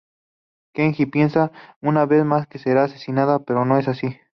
[0.73, 1.51] Kenji piensa
[1.83, 4.17] una vez más que será asesinado pero no es así.